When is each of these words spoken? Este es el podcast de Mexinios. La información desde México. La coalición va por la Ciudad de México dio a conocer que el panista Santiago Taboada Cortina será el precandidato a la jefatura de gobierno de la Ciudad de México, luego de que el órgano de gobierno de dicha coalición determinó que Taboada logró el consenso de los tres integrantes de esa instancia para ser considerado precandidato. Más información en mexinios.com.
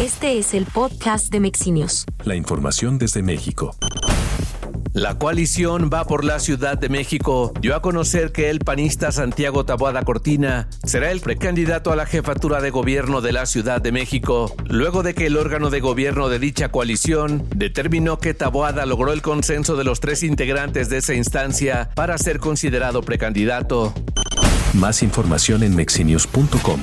Este 0.00 0.38
es 0.38 0.54
el 0.54 0.66
podcast 0.66 1.30
de 1.30 1.38
Mexinios. 1.38 2.04
La 2.24 2.34
información 2.34 2.98
desde 2.98 3.22
México. 3.22 3.76
La 4.92 5.18
coalición 5.18 5.88
va 5.92 6.04
por 6.04 6.24
la 6.24 6.40
Ciudad 6.40 6.76
de 6.76 6.88
México 6.88 7.52
dio 7.60 7.76
a 7.76 7.82
conocer 7.82 8.32
que 8.32 8.50
el 8.50 8.58
panista 8.58 9.12
Santiago 9.12 9.64
Taboada 9.64 10.02
Cortina 10.02 10.68
será 10.82 11.12
el 11.12 11.20
precandidato 11.20 11.92
a 11.92 11.96
la 11.96 12.06
jefatura 12.06 12.60
de 12.60 12.70
gobierno 12.70 13.20
de 13.20 13.32
la 13.32 13.46
Ciudad 13.46 13.80
de 13.80 13.92
México, 13.92 14.52
luego 14.68 15.04
de 15.04 15.14
que 15.14 15.26
el 15.26 15.36
órgano 15.36 15.70
de 15.70 15.78
gobierno 15.78 16.28
de 16.28 16.40
dicha 16.40 16.70
coalición 16.72 17.46
determinó 17.54 18.18
que 18.18 18.34
Taboada 18.34 18.86
logró 18.86 19.12
el 19.12 19.22
consenso 19.22 19.76
de 19.76 19.84
los 19.84 20.00
tres 20.00 20.24
integrantes 20.24 20.88
de 20.88 20.96
esa 20.96 21.14
instancia 21.14 21.90
para 21.94 22.18
ser 22.18 22.40
considerado 22.40 23.02
precandidato. 23.02 23.94
Más 24.72 25.04
información 25.04 25.62
en 25.62 25.76
mexinios.com. 25.76 26.80